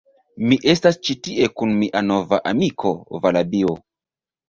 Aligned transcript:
Mi 0.45 0.57
estas 0.73 0.97
ĉi 1.09 1.17
tie 1.27 1.51
kun 1.61 1.77
mia 1.83 2.03
nova 2.09 2.43
amiko, 2.55 2.97
Valabio. 3.23 3.81